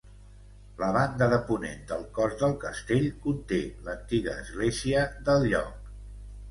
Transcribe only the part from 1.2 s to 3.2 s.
de ponent del cos del castell